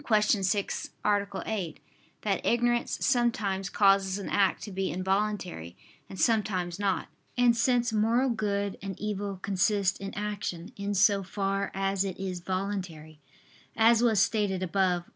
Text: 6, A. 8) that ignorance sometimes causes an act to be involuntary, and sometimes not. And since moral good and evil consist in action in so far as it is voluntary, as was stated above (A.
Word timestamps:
6, 0.03 0.89
A. 1.05 1.27
8) 1.45 1.79
that 2.23 2.43
ignorance 2.43 2.97
sometimes 3.05 3.69
causes 3.69 4.17
an 4.17 4.29
act 4.29 4.63
to 4.63 4.71
be 4.71 4.89
involuntary, 4.89 5.77
and 6.09 6.19
sometimes 6.19 6.79
not. 6.79 7.07
And 7.37 7.55
since 7.55 7.93
moral 7.93 8.31
good 8.31 8.79
and 8.81 8.99
evil 8.99 9.37
consist 9.43 10.01
in 10.01 10.11
action 10.15 10.71
in 10.75 10.95
so 10.95 11.21
far 11.21 11.69
as 11.75 12.03
it 12.03 12.19
is 12.19 12.39
voluntary, 12.39 13.19
as 13.77 14.01
was 14.01 14.19
stated 14.19 14.63
above 14.63 15.03
(A. 15.05 15.09